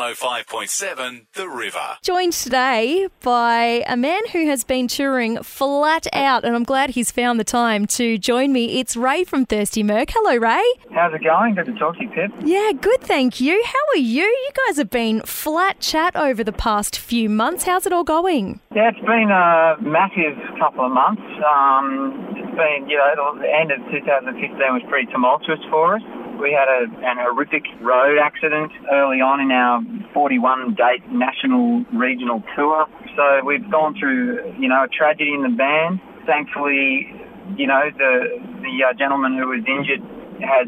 105.7 0.00 1.26
The 1.34 1.46
River. 1.46 1.98
Joined 2.02 2.32
today 2.32 3.08
by 3.20 3.84
a 3.86 3.98
man 3.98 4.22
who 4.32 4.46
has 4.46 4.64
been 4.64 4.88
touring 4.88 5.42
flat 5.42 6.06
out, 6.14 6.42
and 6.42 6.56
I'm 6.56 6.64
glad 6.64 6.90
he's 6.90 7.10
found 7.10 7.38
the 7.38 7.44
time 7.44 7.84
to 7.98 8.16
join 8.16 8.50
me. 8.50 8.80
It's 8.80 8.96
Rai 8.96 9.24
from 9.24 9.44
Thirsty 9.44 9.82
Merc. 9.82 10.08
Hello, 10.10 10.38
Rai. 10.38 10.64
How's 10.94 11.12
it 11.12 11.22
going? 11.22 11.54
Good 11.54 11.66
to 11.66 11.78
talk 11.78 11.98
to 11.98 12.04
you, 12.04 12.08
Pip. 12.08 12.30
Yeah, 12.42 12.72
good, 12.80 13.02
thank 13.02 13.42
you. 13.42 13.62
How 13.62 13.78
are 13.94 14.00
you? 14.00 14.22
You 14.22 14.50
guys 14.66 14.78
have 14.78 14.88
been 14.88 15.20
flat 15.20 15.80
chat 15.80 16.16
over 16.16 16.42
the 16.42 16.52
past 16.52 16.98
few 16.98 17.28
months. 17.28 17.64
How's 17.64 17.84
it 17.84 17.92
all 17.92 18.04
going? 18.04 18.60
Yeah, 18.74 18.88
it's 18.88 19.04
been 19.04 19.28
a 19.30 19.76
massive 19.82 20.38
couple 20.58 20.86
of 20.86 20.92
months. 20.92 21.20
Um, 21.44 22.26
it's 22.38 22.56
been, 22.56 22.88
you 22.88 22.96
know, 22.96 23.36
the 23.38 23.52
end 23.52 23.70
of 23.70 23.78
2015 23.92 24.56
was 24.72 24.82
pretty 24.88 25.12
tumultuous 25.12 25.60
for 25.68 25.96
us. 25.96 26.02
We 26.40 26.56
had 26.56 26.72
a, 26.72 26.88
an 27.04 27.20
horrific 27.20 27.68
road 27.80 28.16
accident 28.16 28.72
early 28.90 29.20
on 29.20 29.44
in 29.44 29.52
our 29.52 29.84
41 30.14 30.72
date 30.72 31.04
national 31.12 31.84
regional 31.92 32.42
tour. 32.56 32.86
So 33.14 33.44
we've 33.44 33.68
gone 33.70 33.94
through, 34.00 34.56
you 34.58 34.68
know, 34.68 34.84
a 34.84 34.88
tragedy 34.88 35.34
in 35.36 35.42
the 35.42 35.52
band. 35.52 36.00
Thankfully, 36.24 37.12
you 37.56 37.66
know, 37.66 37.92
the 37.92 38.40
the 38.64 38.74
uh, 38.88 38.96
gentleman 38.96 39.36
who 39.36 39.52
was 39.52 39.60
injured 39.68 40.00
has 40.40 40.64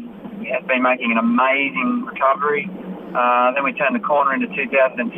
has 0.53 0.63
been 0.69 0.85
making 0.85 1.09
an 1.09 1.17
amazing 1.17 2.05
recovery. 2.05 2.69
Uh, 3.17 3.53
then 3.57 3.63
we 3.65 3.73
turned 3.73 3.97
the 3.97 4.05
corner 4.05 4.33
into 4.33 4.47
2016. 4.53 5.09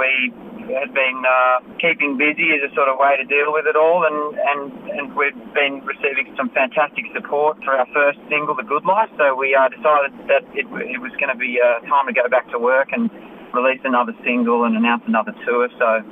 We 0.00 0.32
had 0.74 0.92
been 0.94 1.22
uh, 1.22 1.60
keeping 1.78 2.18
busy 2.18 2.50
as 2.56 2.66
a 2.66 2.74
sort 2.74 2.88
of 2.88 2.98
way 2.98 3.16
to 3.16 3.24
deal 3.24 3.52
with 3.52 3.66
it 3.66 3.76
all, 3.76 4.04
and, 4.04 4.18
and, 4.34 4.60
and 4.90 5.04
we've 5.14 5.36
been 5.54 5.84
receiving 5.86 6.34
some 6.36 6.50
fantastic 6.50 7.04
support 7.14 7.62
for 7.62 7.74
our 7.74 7.86
first 7.94 8.18
single, 8.28 8.54
The 8.54 8.66
Good 8.66 8.84
Life. 8.84 9.10
So 9.16 9.34
we 9.34 9.54
uh, 9.54 9.68
decided 9.68 10.12
that 10.28 10.42
it, 10.54 10.66
it 10.66 11.00
was 11.00 11.12
going 11.22 11.30
to 11.30 11.38
be 11.38 11.60
uh, 11.62 11.80
time 11.86 12.06
to 12.06 12.14
go 12.14 12.28
back 12.28 12.50
to 12.50 12.58
work 12.58 12.90
and 12.92 13.10
release 13.54 13.80
another 13.84 14.12
single 14.24 14.64
and 14.64 14.76
announce 14.76 15.02
another 15.06 15.32
tour. 15.46 15.68
So 15.78 16.02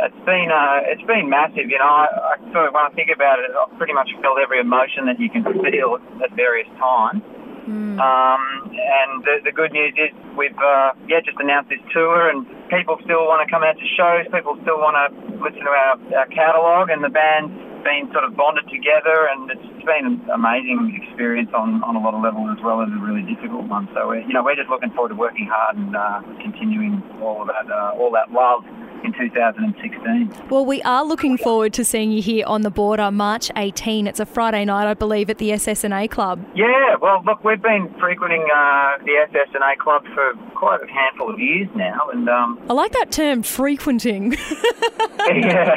it's 0.00 0.22
been 0.24 0.48
uh, 0.50 0.88
it's 0.88 1.04
been 1.04 1.28
massive. 1.28 1.68
You 1.68 1.78
know, 1.78 1.88
I, 1.88 2.36
I 2.36 2.52
sort 2.52 2.68
of 2.68 2.74
when 2.74 2.84
I 2.84 2.90
think 2.94 3.10
about 3.14 3.38
it, 3.38 3.50
I've 3.52 3.76
pretty 3.78 3.92
much 3.92 4.10
felt 4.20 4.38
every 4.38 4.60
emotion 4.60 5.06
that 5.06 5.18
you 5.20 5.30
can 5.30 5.44
feel 5.44 5.98
at 6.22 6.30
various 6.36 6.68
times. 6.78 7.22
Mm. 7.62 7.94
Um, 7.94 8.42
and 8.74 9.22
the, 9.22 9.38
the 9.44 9.52
good 9.52 9.72
news 9.72 9.94
is 9.94 10.10
we've 10.36 10.56
uh, 10.58 10.92
yeah 11.06 11.22
just 11.22 11.38
announced 11.38 11.70
this 11.70 11.82
tour, 11.94 12.28
and 12.28 12.46
people 12.70 12.98
still 13.06 13.22
want 13.30 13.46
to 13.46 13.48
come 13.50 13.62
out 13.62 13.78
to 13.78 13.86
shows. 13.94 14.26
People 14.34 14.58
still 14.66 14.82
want 14.82 14.98
to 14.98 15.06
listen 15.38 15.62
to 15.62 15.70
our, 15.70 15.94
our 16.18 16.28
catalogue, 16.34 16.90
and 16.90 17.04
the 17.04 17.12
band's 17.12 17.54
been 17.82 18.10
sort 18.14 18.24
of 18.24 18.34
bonded 18.34 18.66
together, 18.70 19.30
and 19.30 19.50
it's 19.50 19.84
been 19.86 20.06
an 20.06 20.18
amazing 20.30 20.94
experience 21.02 21.50
on, 21.54 21.82
on 21.82 21.98
a 21.98 22.02
lot 22.02 22.14
of 22.14 22.22
levels 22.22 22.50
as 22.54 22.62
well 22.62 22.82
as 22.82 22.90
a 22.90 23.00
really 23.02 23.22
difficult 23.26 23.66
one. 23.66 23.86
So 23.94 24.10
we're, 24.10 24.22
you 24.22 24.34
know 24.34 24.42
we're 24.42 24.58
just 24.58 24.70
looking 24.70 24.90
forward 24.90 25.10
to 25.10 25.18
working 25.18 25.50
hard 25.50 25.76
and 25.78 25.94
uh, 25.94 26.22
continuing 26.42 27.02
all 27.22 27.46
that 27.46 27.66
uh, 27.70 27.98
all 27.98 28.10
that 28.14 28.30
love 28.30 28.66
in 29.04 29.12
2016. 29.12 30.48
Well, 30.48 30.64
we 30.64 30.82
are 30.82 31.04
looking 31.04 31.36
forward 31.36 31.72
to 31.74 31.84
seeing 31.84 32.12
you 32.12 32.22
here 32.22 32.46
on 32.46 32.62
the 32.62 32.70
border 32.70 33.10
March 33.10 33.50
18. 33.56 34.06
It's 34.06 34.20
a 34.20 34.26
Friday 34.26 34.64
night, 34.64 34.88
I 34.88 34.94
believe, 34.94 35.30
at 35.30 35.38
the 35.38 35.52
SS&A 35.52 36.08
Club. 36.08 36.44
Yeah, 36.54 36.96
well, 37.00 37.22
look, 37.24 37.44
we've 37.44 37.62
been 37.62 37.92
frequenting 37.98 38.42
uh, 38.42 38.98
the 39.04 39.26
SS&A 39.30 39.76
Club 39.78 40.04
for 40.14 40.34
quite 40.54 40.80
a 40.82 40.86
handful 40.86 41.32
of 41.32 41.40
years 41.40 41.68
now, 41.74 42.08
and 42.12 42.28
um, 42.28 42.60
I 42.68 42.72
like 42.72 42.92
that 42.92 43.10
term, 43.10 43.42
frequenting. 43.42 44.32
yeah, 45.28 45.76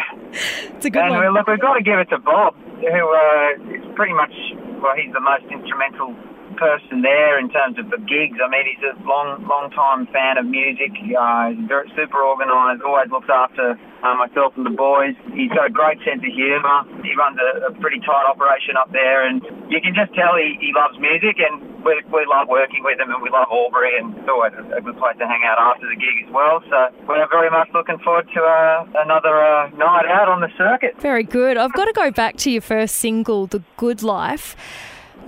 it's 0.75 0.85
a 0.85 0.89
good 0.89 1.03
and 1.03 1.11
one. 1.11 1.33
look, 1.33 1.47
we've 1.47 1.59
got 1.59 1.73
to 1.73 1.83
give 1.83 1.99
it 1.99 2.09
to 2.09 2.19
Bob, 2.19 2.55
who 2.79 2.85
uh, 2.85 3.73
is 3.73 3.95
pretty 3.95 4.13
much 4.13 4.33
well, 4.81 4.95
he's 4.95 5.13
the 5.13 5.19
most 5.19 5.45
instrumental 5.51 6.15
person 6.55 7.01
there 7.01 7.39
in 7.39 7.49
terms 7.49 7.77
of 7.77 7.89
the 7.91 7.99
gigs. 8.03 8.39
I 8.39 8.47
mean, 8.49 8.65
he's 8.65 8.83
a 8.83 8.95
long, 9.03 9.43
long 9.47 9.71
time 9.71 10.07
fan 10.11 10.37
of 10.37 10.45
music. 10.45 10.91
Uh, 10.95 11.51
he's 11.51 11.67
very 11.67 11.91
super 11.95 12.23
organised. 12.23 12.81
Always 12.81 13.11
looks 13.11 13.29
after 13.29 13.75
uh, 13.75 14.15
myself 14.15 14.53
and 14.57 14.65
the 14.65 14.75
boys. 14.75 15.15
He's 15.33 15.51
got 15.51 15.67
a 15.67 15.73
great 15.73 15.99
sense 16.03 16.23
of 16.23 16.31
humour. 16.31 16.87
He 17.03 17.13
runs 17.15 17.37
a, 17.37 17.69
a 17.69 17.71
pretty 17.79 17.99
tight 18.01 18.25
operation 18.27 18.77
up 18.79 18.91
there, 18.91 19.27
and 19.27 19.41
you 19.69 19.79
can 19.81 19.94
just 19.94 20.13
tell 20.15 20.35
he, 20.35 20.57
he 20.59 20.71
loves 20.73 20.97
music. 20.99 21.38
And 21.39 21.75
we, 21.85 22.01
we 22.09 22.25
love 22.25 22.47
working 22.47 22.81
with 22.83 22.99
him, 22.99 23.11
and 23.11 23.21
we 23.21 23.29
love 23.29 23.47
Albury, 23.51 23.97
and 23.97 24.17
it's 24.17 24.29
always 24.29 24.53
a, 24.53 24.81
good 24.81 24.97
place 24.97 25.17
to 25.19 25.27
hang 25.27 25.41
out 25.45 25.57
after 25.57 25.88
the 25.88 25.95
gig 25.95 26.25
as 26.25 26.33
well. 26.33 26.61
So 26.69 26.89
we're 27.07 27.27
very 27.29 27.49
much 27.49 27.69
looking 27.73 27.99
forward 27.99 28.27
to 28.33 28.41
uh, 28.41 28.85
another 29.05 29.38
uh, 29.38 29.69
night 29.77 30.05
out 30.09 30.29
on 30.29 30.41
the 30.41 30.49
circuit. 30.57 30.99
Very 30.99 31.23
good. 31.23 31.57
I've 31.57 31.73
got 31.73 31.85
to 31.85 31.94
go 31.94 32.11
back 32.11 32.38
to 32.38 32.51
your 32.51 32.61
first 32.61 32.95
single, 32.95 33.47
The 33.47 33.63
Good 33.77 34.01
Life. 34.01 34.55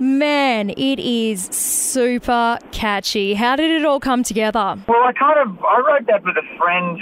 Man, 0.00 0.70
it 0.70 1.00
is 1.00 1.46
super 1.46 2.58
catchy. 2.70 3.34
How 3.34 3.56
did 3.56 3.70
it 3.70 3.84
all 3.84 3.98
come 3.98 4.22
together? 4.22 4.78
Well, 4.86 5.02
I 5.02 5.12
kind 5.12 5.38
of 5.40 5.58
I 5.64 5.78
wrote 5.80 6.06
that 6.06 6.22
with 6.24 6.36
a 6.36 6.56
friend 6.56 6.98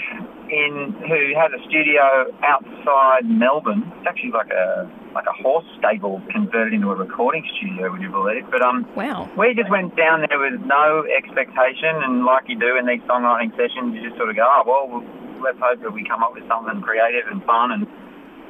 in 0.48 0.94
who 1.06 1.34
has 1.36 1.50
a 1.52 1.62
studio 1.68 2.32
outside 2.42 3.26
Melbourne. 3.26 3.92
It's 3.98 4.06
actually 4.06 4.30
like 4.30 4.50
a 4.50 4.88
like 5.14 5.26
a 5.26 5.42
horse 5.42 5.66
stable 5.78 6.22
converted 6.30 6.72
into 6.72 6.90
a 6.90 6.94
recording 6.94 7.44
studio. 7.56 7.92
Would 7.92 8.00
you 8.00 8.10
believe? 8.10 8.50
But 8.50 8.62
um, 8.62 8.88
Wow. 8.94 9.28
we 9.36 9.52
just 9.54 9.70
went 9.70 9.94
down 9.96 10.24
there 10.28 10.38
with 10.38 10.60
no 10.64 11.04
expectation, 11.04 11.92
and 12.02 12.24
like 12.24 12.48
you 12.48 12.58
do 12.58 12.76
in 12.78 12.86
these 12.86 13.00
songwriting 13.02 13.50
sessions, 13.56 13.94
you 13.94 14.08
just 14.08 14.16
sort 14.16 14.30
of 14.30 14.36
go, 14.36 14.46
oh 14.48 14.62
well, 14.64 15.04
let's 15.42 15.58
hope 15.60 15.82
that 15.82 15.92
we 15.92 16.02
come 16.04 16.22
up 16.22 16.32
with 16.32 16.48
something 16.48 16.80
creative 16.80 17.28
and 17.30 17.44
fun 17.44 17.72
and. 17.72 17.86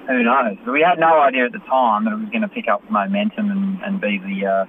Who 0.08 0.22
knows? 0.22 0.56
But 0.64 0.72
we 0.72 0.82
had 0.82 0.98
no 0.98 1.20
idea 1.20 1.46
at 1.46 1.52
the 1.52 1.64
time 1.66 2.04
that 2.04 2.12
it 2.12 2.20
was 2.20 2.28
going 2.30 2.42
to 2.42 2.48
pick 2.48 2.68
up 2.68 2.88
momentum 2.90 3.50
and, 3.50 3.82
and 3.82 4.00
be 4.00 4.18
the, 4.18 4.46
uh, 4.46 4.64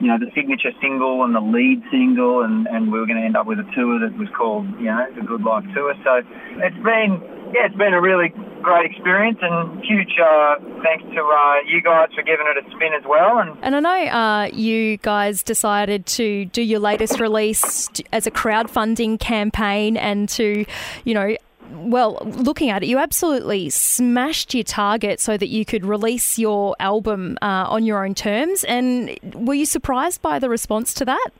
you 0.00 0.06
know, 0.06 0.18
the 0.18 0.30
signature 0.34 0.70
single 0.80 1.24
and 1.24 1.34
the 1.34 1.40
lead 1.40 1.82
single, 1.90 2.42
and, 2.42 2.66
and 2.66 2.92
we 2.92 2.98
were 2.98 3.06
going 3.06 3.18
to 3.18 3.24
end 3.24 3.36
up 3.36 3.46
with 3.46 3.58
a 3.58 3.68
tour 3.74 3.98
that 3.98 4.16
was 4.18 4.28
called, 4.36 4.66
you 4.78 4.86
know, 4.86 5.06
the 5.14 5.22
Good 5.22 5.42
Life 5.42 5.64
Tour. 5.74 5.94
So 6.04 6.22
it's 6.62 6.82
been, 6.82 7.22
yeah, 7.54 7.66
it's 7.66 7.76
been 7.76 7.94
a 7.94 8.00
really 8.00 8.32
great 8.62 8.90
experience, 8.90 9.38
and 9.42 9.84
huge 9.84 10.14
uh, 10.18 10.56
thanks 10.82 11.04
to 11.14 11.20
uh, 11.20 11.54
you 11.66 11.82
guys 11.82 12.08
for 12.14 12.22
giving 12.22 12.46
it 12.48 12.64
a 12.64 12.70
spin 12.70 12.94
as 12.96 13.04
well. 13.06 13.38
And 13.38 13.58
And 13.62 13.76
I 13.76 13.80
know 13.80 14.10
uh, 14.10 14.44
you 14.52 14.96
guys 14.98 15.42
decided 15.42 16.06
to 16.06 16.46
do 16.46 16.62
your 16.62 16.80
latest 16.80 17.20
release 17.20 17.90
as 18.12 18.26
a 18.26 18.30
crowdfunding 18.30 19.20
campaign 19.20 19.96
and 19.96 20.28
to, 20.30 20.64
you 21.04 21.14
know, 21.14 21.36
well, 21.70 22.18
looking 22.24 22.70
at 22.70 22.82
it, 22.82 22.86
you 22.86 22.98
absolutely 22.98 23.70
smashed 23.70 24.54
your 24.54 24.64
target 24.64 25.20
so 25.20 25.36
that 25.36 25.48
you 25.48 25.64
could 25.64 25.84
release 25.84 26.38
your 26.38 26.76
album 26.80 27.38
uh, 27.42 27.66
on 27.68 27.84
your 27.84 28.04
own 28.04 28.14
terms. 28.14 28.64
And 28.64 29.18
were 29.34 29.54
you 29.54 29.66
surprised 29.66 30.22
by 30.22 30.38
the 30.38 30.48
response 30.48 30.94
to 30.94 31.04
that? 31.04 31.30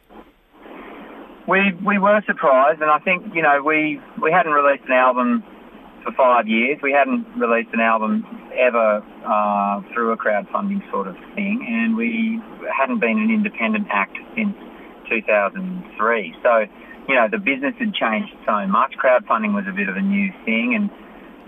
we 1.46 1.72
we 1.84 1.98
were 1.98 2.22
surprised, 2.26 2.80
and 2.80 2.90
I 2.90 2.98
think 2.98 3.34
you 3.34 3.42
know 3.42 3.62
we 3.62 4.00
we 4.20 4.32
hadn't 4.32 4.52
released 4.52 4.84
an 4.84 4.92
album 4.92 5.44
for 6.02 6.12
five 6.12 6.48
years. 6.48 6.78
We 6.82 6.92
hadn't 6.92 7.26
released 7.36 7.70
an 7.72 7.80
album 7.80 8.24
ever 8.56 9.04
uh, 9.24 9.82
through 9.92 10.12
a 10.12 10.16
crowdfunding 10.16 10.88
sort 10.90 11.06
of 11.06 11.16
thing, 11.34 11.66
and 11.68 11.96
we 11.96 12.40
hadn't 12.72 13.00
been 13.00 13.18
an 13.18 13.30
independent 13.30 13.88
act 13.90 14.16
since 14.36 14.56
2003. 15.08 16.34
So, 16.42 16.66
you 17.08 17.14
know, 17.14 17.28
the 17.30 17.38
business 17.38 17.74
had 17.78 17.92
changed 17.94 18.32
so 18.46 18.66
much. 18.66 18.94
Crowdfunding 18.96 19.54
was 19.54 19.64
a 19.68 19.72
bit 19.72 19.88
of 19.88 19.96
a 19.96 20.00
new 20.00 20.32
thing, 20.44 20.74
and 20.74 20.90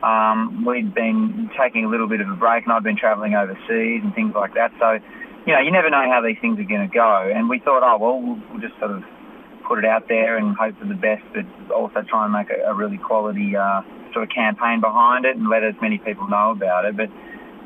um, 0.05 0.65
we'd 0.65 0.95
been 0.95 1.51
taking 1.59 1.85
a 1.85 1.89
little 1.89 2.09
bit 2.09 2.21
of 2.21 2.29
a 2.29 2.37
break, 2.37 2.65
and 2.65 2.73
I'd 2.73 2.83
been 2.83 2.97
travelling 2.99 3.35
overseas 3.35 4.03
and 4.05 4.15
things 4.15 4.35
like 4.35 4.55
that. 4.55 4.73
So, 4.79 4.99
you 5.47 5.53
know, 5.53 5.61
you 5.61 5.73
never 5.73 5.89
know 5.89 6.05
how 6.11 6.21
these 6.21 6.37
things 6.41 6.59
are 6.61 6.69
going 6.69 6.89
to 6.89 6.93
go. 6.93 7.33
And 7.33 7.49
we 7.49 7.59
thought, 7.61 7.83
oh 7.83 7.97
well, 7.99 8.21
we'll, 8.21 8.61
just 8.61 8.79
sort 8.79 8.91
of 8.91 9.03
put 9.67 9.79
it 9.79 9.85
out 9.85 10.09
there 10.09 10.37
and 10.37 10.57
hope 10.57 10.79
for 10.79 10.87
the 10.87 10.95
best, 10.95 11.25
but 11.33 11.75
also 11.75 12.03
try 12.03 12.25
and 12.25 12.33
make 12.33 12.51
a, 12.51 12.71
a 12.71 12.75
really 12.75 12.99
quality 12.99 13.57
uh, 13.57 13.83
sort 14.13 14.25
of 14.25 14.31
campaign 14.31 14.81
behind 14.81 15.25
it 15.25 15.37
and 15.37 15.49
let 15.49 15.65
as 15.65 15.75
many 15.81 15.99
people 15.99 16.29
know 16.29 16.53
about 16.53 16.85
it. 16.85 16.97
But 16.97 17.09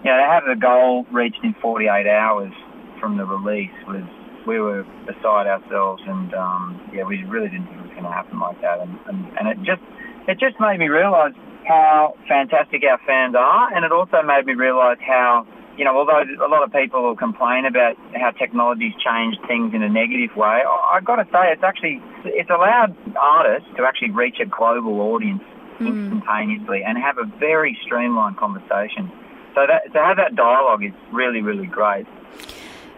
you 0.04 0.08
know, 0.08 0.16
to 0.16 0.26
have 0.30 0.44
the 0.48 0.56
goal 0.56 1.04
reached 1.10 1.42
in 1.42 1.54
48 1.60 2.06
hours 2.06 2.52
from 3.00 3.16
the 3.16 3.24
release 3.24 3.74
was 3.86 4.04
we 4.46 4.58
were 4.60 4.84
beside 5.06 5.46
ourselves, 5.46 6.02
and 6.06 6.34
um, 6.34 6.80
yeah, 6.92 7.04
we 7.04 7.22
really 7.24 7.48
didn't 7.48 7.66
think 7.66 7.78
it 7.78 7.82
was 7.82 7.90
going 7.90 8.04
to 8.04 8.10
happen 8.12 8.38
like 8.38 8.60
that, 8.62 8.80
and, 8.80 8.98
and, 9.06 9.38
and 9.38 9.48
it 9.48 9.58
just 9.62 9.82
it 10.28 10.38
just 10.38 10.58
made 10.60 10.78
me 10.78 10.88
realise 10.88 11.34
how 11.66 12.14
fantastic 12.28 12.82
our 12.84 12.98
fans 13.06 13.34
are, 13.36 13.74
and 13.74 13.84
it 13.84 13.92
also 13.92 14.22
made 14.22 14.46
me 14.46 14.54
realise 14.54 14.98
how 15.06 15.46
you 15.76 15.84
know, 15.84 15.96
although 15.96 16.20
a 16.44 16.48
lot 16.50 16.62
of 16.62 16.72
people 16.72 17.02
will 17.02 17.16
complain 17.16 17.64
about 17.64 17.96
how 18.14 18.30
technology's 18.32 18.92
changed 19.02 19.38
things 19.46 19.72
in 19.72 19.82
a 19.82 19.88
negative 19.88 20.36
way, 20.36 20.60
I- 20.66 20.88
I've 20.96 21.04
got 21.04 21.16
to 21.16 21.24
say 21.32 21.52
it's 21.52 21.62
actually 21.62 22.02
it's 22.24 22.50
allowed 22.50 22.94
artists 23.16 23.68
to 23.76 23.84
actually 23.86 24.10
reach 24.10 24.40
a 24.40 24.46
global 24.46 25.00
audience 25.00 25.42
instantaneously 25.80 26.82
and 26.84 26.98
have 26.98 27.16
a 27.18 27.24
very 27.38 27.78
streamlined 27.82 28.36
conversation. 28.36 29.10
So 29.54 29.66
that 29.66 29.92
to 29.92 29.98
have 30.04 30.16
that 30.18 30.34
dialogue 30.34 30.84
is 30.84 30.92
really 31.12 31.40
really 31.40 31.66
great. 31.66 32.06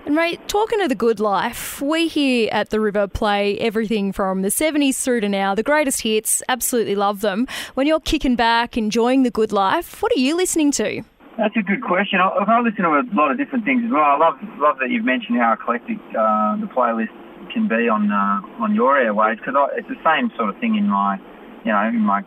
And 0.04 0.16
Rai, 0.16 0.36
talking 0.48 0.80
of 0.80 0.88
the 0.88 0.96
good 0.96 1.20
life, 1.20 1.80
we 1.80 2.08
here 2.08 2.48
at 2.50 2.70
the 2.70 2.80
River 2.80 3.06
play 3.06 3.56
everything 3.58 4.12
from 4.12 4.42
the 4.42 4.48
70s 4.48 5.00
through 5.00 5.20
to 5.20 5.28
now, 5.28 5.54
the 5.54 5.62
greatest 5.62 6.00
hits, 6.00 6.42
absolutely 6.48 6.96
love 6.96 7.20
them. 7.20 7.46
When 7.74 7.86
you're 7.86 8.00
kicking 8.00 8.34
back, 8.34 8.76
enjoying 8.76 9.22
the 9.22 9.30
good 9.30 9.52
life, 9.52 10.02
what 10.02 10.10
are 10.16 10.18
you 10.18 10.36
listening 10.36 10.72
to? 10.72 11.02
That's 11.38 11.56
a 11.56 11.62
good 11.62 11.82
question. 11.82 12.18
I, 12.18 12.28
I 12.28 12.60
listen 12.60 12.82
to 12.82 12.90
a 12.90 13.06
lot 13.14 13.30
of 13.30 13.38
different 13.38 13.64
things 13.64 13.84
as 13.86 13.92
well. 13.92 14.02
I 14.02 14.18
love 14.18 14.34
love 14.58 14.76
that 14.80 14.90
you've 14.90 15.04
mentioned 15.04 15.38
how 15.38 15.52
eclectic 15.54 15.98
uh, 16.18 16.56
the 16.56 16.66
playlist 16.66 17.14
can 17.52 17.68
be 17.68 17.88
on 17.88 18.10
uh, 18.10 18.42
on 18.62 18.74
your 18.74 18.98
airways 18.98 19.38
because 19.38 19.54
it's 19.76 19.88
the 19.88 20.02
same 20.04 20.30
sort 20.36 20.50
of 20.50 20.58
thing 20.58 20.74
in 20.74 20.88
my 20.88 21.16
you 21.64 21.72
know, 21.72 21.82
in 21.88 22.00
my, 22.00 22.22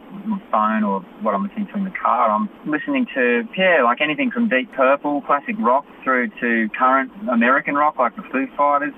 phone 0.51 0.83
or 0.83 1.01
what 1.21 1.35
I'm 1.35 1.43
listening 1.43 1.67
to 1.67 1.77
in 1.77 1.83
the 1.83 1.91
car. 1.91 2.31
I'm 2.31 2.49
listening 2.65 3.05
to, 3.13 3.43
yeah, 3.55 3.83
like 3.83 4.01
anything 4.01 4.31
from 4.31 4.49
Deep 4.49 4.71
Purple, 4.73 5.21
classic 5.21 5.55
rock, 5.59 5.85
through 6.03 6.29
to 6.41 6.69
current 6.77 7.11
American 7.31 7.75
rock 7.75 7.99
like 7.99 8.15
the 8.15 8.23
Foo 8.31 8.47
Fighters. 8.57 8.93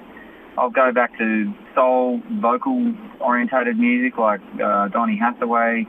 I'll 0.58 0.70
go 0.70 0.92
back 0.94 1.18
to 1.18 1.54
soul, 1.76 2.22
vocal 2.42 2.94
orientated 3.20 3.78
music 3.78 4.18
like 4.18 4.42
uh, 4.64 4.88
Donny 4.88 5.18
Hathaway, 5.18 5.86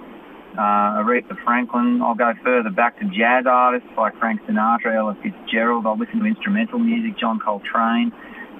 uh, 0.59 1.01
Aretha 1.01 1.37
Franklin. 1.45 2.03
I'll 2.03 2.15
go 2.15 2.33
further 2.45 2.71
back 2.71 2.99
to 2.99 3.05
jazz 3.07 3.45
artists 3.47 3.89
like 3.97 4.19
Frank 4.19 4.43
Sinatra, 4.43 4.97
Ella 4.97 5.17
Fitzgerald. 5.23 5.87
I'll 5.87 5.97
listen 5.97 6.19
to 6.21 6.27
instrumental 6.27 6.79
music, 6.79 7.19
John 7.19 7.39
Coltrane. 7.39 8.13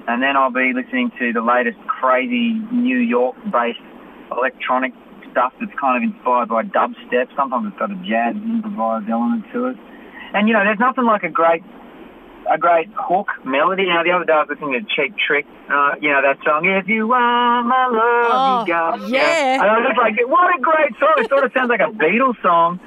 And 0.07 0.23
then 0.23 0.35
I'll 0.37 0.51
be 0.51 0.71
listening 0.73 1.11
to 1.19 1.33
the 1.33 1.41
latest 1.41 1.77
crazy 1.87 2.53
New 2.71 2.97
York-based 2.97 3.79
electronic 4.31 4.93
stuff 5.31 5.53
that's 5.59 5.71
kind 5.79 6.03
of 6.03 6.03
inspired 6.13 6.49
by 6.49 6.63
dubstep. 6.63 7.27
Sometimes 7.35 7.67
it's 7.71 7.79
got 7.79 7.91
a 7.91 7.95
jazz 8.07 8.35
improvised 8.35 9.09
element 9.09 9.45
to 9.53 9.67
it. 9.67 9.77
And 10.33 10.47
you 10.47 10.53
know, 10.53 10.63
there's 10.63 10.79
nothing 10.79 11.05
like 11.05 11.23
a 11.23 11.29
great 11.29 11.63
a 12.49 12.57
great 12.57 12.89
hook 12.97 13.27
melody. 13.45 13.83
You 13.83 13.93
know, 13.93 14.03
the 14.03 14.11
other 14.11 14.25
day 14.25 14.33
I 14.33 14.41
was 14.41 14.49
listening 14.49 14.73
to 14.73 14.81
Cheap 14.95 15.13
Trick. 15.17 15.45
Uh, 15.69 15.95
you 16.01 16.09
know 16.09 16.21
that 16.21 16.37
song, 16.45 16.65
"If 16.65 16.87
You 16.87 17.07
Want 17.07 17.67
My 17.67 17.85
Love, 17.87 18.31
oh, 18.33 18.61
You 18.61 18.73
Got." 18.73 19.09
Yeah. 19.09 19.61
And 19.61 19.69
I 19.69 19.77
was 19.79 19.85
just 19.89 19.99
like, 20.01 20.15
what 20.27 20.49
a 20.53 20.59
great 20.61 20.93
song! 20.99 21.13
It 21.17 21.29
sort 21.29 21.43
of 21.45 21.51
sounds 21.53 21.69
like 21.69 21.81
a 21.81 21.91
Beatles 21.93 22.41
song. 22.41 22.79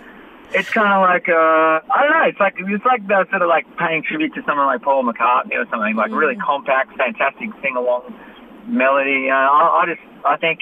It's 0.55 0.69
kind 0.69 0.93
of 0.93 1.01
like 1.09 1.29
uh, 1.29 1.81
I 1.95 1.99
don't 2.03 2.13
know. 2.13 2.27
It's 2.29 2.41
like 2.41 2.55
it's 2.59 2.85
like 2.85 3.07
the 3.07 3.25
sort 3.31 3.43
of 3.43 3.49
like 3.49 3.65
paying 3.79 4.03
tribute 4.03 4.35
to 4.35 4.43
someone 4.47 4.67
like 4.67 4.83
Paul 4.83 5.03
McCartney 5.05 5.55
or 5.55 5.65
something. 5.71 5.95
Like 5.97 6.11
really 6.13 6.35
Mm. 6.37 6.45
compact, 6.45 6.97
fantastic 6.99 7.51
sing 7.63 7.77
along 7.77 8.13
melody. 8.67 9.31
Uh, 9.31 9.35
I, 9.35 9.83
I 9.83 9.87
just 9.87 10.03
I 10.27 10.37
think 10.37 10.61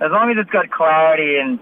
as 0.00 0.10
long 0.10 0.30
as 0.30 0.36
it's 0.38 0.50
got 0.50 0.70
clarity 0.70 1.38
and 1.38 1.58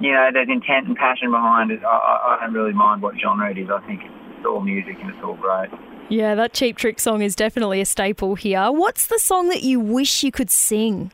you 0.00 0.12
know 0.12 0.30
there's 0.32 0.48
intent 0.48 0.88
and 0.88 0.96
passion 0.96 1.30
behind 1.30 1.70
it, 1.70 1.82
I, 1.84 2.38
I, 2.40 2.44
don't 2.44 2.54
really 2.54 2.72
mind 2.72 3.02
what 3.02 3.14
genre 3.20 3.50
it 3.50 3.58
is. 3.58 3.70
I 3.70 3.80
think 3.86 4.02
it's 4.04 4.46
all 4.46 4.60
music 4.60 4.96
and 5.00 5.10
it's 5.10 5.22
all 5.22 5.34
great. 5.34 5.70
Yeah, 6.08 6.34
that 6.34 6.52
Cheap 6.52 6.76
Trick 6.76 7.00
song 7.00 7.22
is 7.22 7.34
definitely 7.34 7.80
a 7.80 7.86
staple 7.86 8.34
here. 8.34 8.70
What's 8.70 9.06
the 9.06 9.18
song 9.18 9.48
that 9.48 9.62
you 9.62 9.80
wish 9.80 10.22
you 10.22 10.30
could 10.30 10.50
sing? 10.50 11.10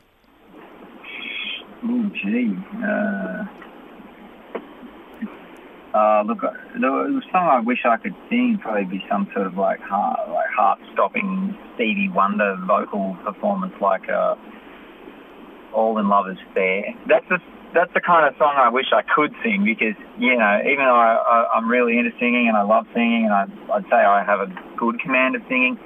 Oh, 1.83 2.11
gee. 2.21 2.53
Uh, 2.83 3.45
uh, 5.93 6.23
look, 6.23 6.43
uh, 6.43 6.51
the, 6.77 7.21
song 7.31 7.47
I 7.47 7.61
wish 7.61 7.79
I 7.85 7.97
could 7.97 8.15
sing 8.29 8.59
probably 8.61 8.85
be 8.85 9.05
some 9.09 9.29
sort 9.33 9.47
of 9.47 9.57
like 9.57 9.79
heart, 9.79 10.29
like 10.29 10.49
heart-stopping 10.49 11.57
Stevie 11.75 12.09
Wonder 12.09 12.57
vocal 12.67 13.15
performance, 13.23 13.73
like 13.79 14.09
uh, 14.09 14.35
"All 15.73 15.97
in 15.99 16.09
Love 16.09 16.27
Is 16.29 16.37
Fair." 16.53 16.93
That's 17.07 17.27
the 17.29 17.39
that's 17.73 17.93
the 17.93 18.01
kind 18.01 18.25
of 18.27 18.35
song 18.37 18.55
I 18.57 18.69
wish 18.69 18.87
I 18.93 19.03
could 19.03 19.33
sing 19.43 19.63
because 19.63 19.95
you 20.17 20.35
know, 20.37 20.59
even 20.65 20.85
though 20.85 20.95
I, 20.95 21.15
I, 21.15 21.47
I'm 21.55 21.69
really 21.69 21.97
into 21.97 22.11
singing 22.19 22.47
and 22.47 22.57
I 22.57 22.63
love 22.63 22.85
singing 22.93 23.25
and 23.25 23.33
I, 23.33 23.45
I'd 23.73 23.83
say 23.83 23.95
I 23.97 24.23
have 24.23 24.39
a 24.41 24.47
good 24.77 24.99
command 24.99 25.35
of 25.35 25.41
singing. 25.47 25.77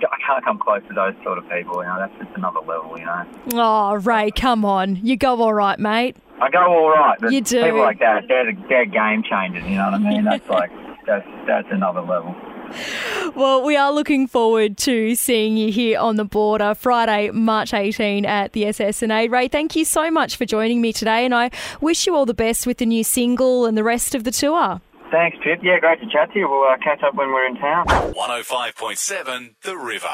I 0.00 0.16
can't 0.24 0.44
come 0.44 0.60
close 0.60 0.82
to 0.88 0.94
those 0.94 1.14
sort 1.24 1.38
of 1.38 1.50
people. 1.50 1.82
You 1.82 1.88
know, 1.88 1.98
that's 1.98 2.16
just 2.22 2.36
another 2.36 2.60
level. 2.60 2.96
You 2.98 3.06
know. 3.06 3.26
Oh, 3.54 3.96
Rai, 3.96 4.30
come 4.30 4.64
on. 4.64 4.96
You 5.04 5.16
go 5.16 5.42
all 5.42 5.54
right, 5.54 5.78
mate. 5.78 6.16
I 6.40 6.50
go 6.50 6.60
all 6.60 6.90
right, 6.90 7.18
but 7.20 7.32
You 7.32 7.40
do. 7.40 7.64
people 7.64 7.80
like 7.80 7.98
that, 7.98 8.28
they're, 8.28 8.52
they're 8.68 8.86
game 8.86 9.24
changers. 9.24 9.64
You 9.64 9.76
know 9.76 9.86
what 9.86 9.94
I 9.94 9.98
mean? 9.98 10.22
That's 10.24 10.48
like 10.48 10.70
that's 11.04 11.26
that's 11.46 11.66
another 11.72 12.00
level. 12.00 12.34
Well, 13.34 13.62
we 13.62 13.76
are 13.76 13.92
looking 13.92 14.26
forward 14.26 14.76
to 14.78 15.14
seeing 15.14 15.56
you 15.56 15.70
here 15.70 16.00
on 16.00 16.16
the 16.16 16.24
border 16.24 16.74
Friday, 16.74 17.30
March 17.30 17.72
18 17.72 18.24
at 18.24 18.52
the 18.52 18.66
SS&A. 18.66 19.28
Rai, 19.28 19.46
thank 19.46 19.76
you 19.76 19.84
so 19.84 20.10
much 20.10 20.36
for 20.36 20.44
joining 20.44 20.80
me 20.80 20.92
today, 20.92 21.24
and 21.24 21.32
I 21.34 21.50
wish 21.80 22.06
you 22.06 22.16
all 22.16 22.26
the 22.26 22.34
best 22.34 22.66
with 22.66 22.78
the 22.78 22.86
new 22.86 23.04
single 23.04 23.66
and 23.66 23.76
the 23.76 23.84
rest 23.84 24.16
of 24.16 24.24
the 24.24 24.32
tour. 24.32 24.80
Thanks, 25.10 25.38
Pip. 25.42 25.60
Yeah, 25.62 25.78
great 25.78 26.00
to 26.00 26.06
chat 26.10 26.32
to 26.32 26.38
you. 26.38 26.48
We'll 26.50 26.64
uh, 26.68 26.76
catch 26.78 27.02
up 27.02 27.14
when 27.14 27.28
we're 27.28 27.46
in 27.46 27.56
town. 27.56 27.86
105.7 27.86 29.54
The 29.62 29.76
River. 29.76 30.08